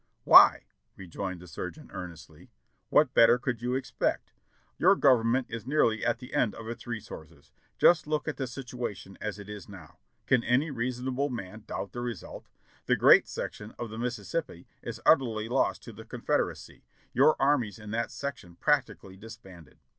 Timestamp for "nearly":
5.67-6.03